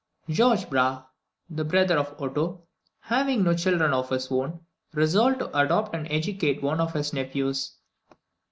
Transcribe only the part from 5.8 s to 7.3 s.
and to educate one of his